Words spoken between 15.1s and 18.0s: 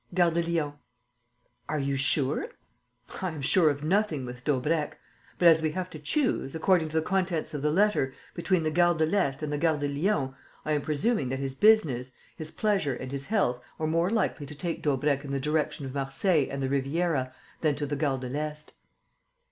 in the direction of Marseilles and the Riviera than to the